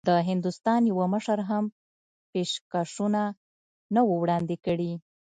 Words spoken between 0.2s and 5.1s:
هندوستان یوه مشر هم پېشکشونه نه وو وړاندي کړي.